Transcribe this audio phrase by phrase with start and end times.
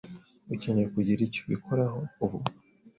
[0.53, 2.39] Ukeneye kugira icyo ubikoraho ubu?